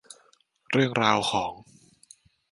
[0.71, 1.53] เรื่องราวของ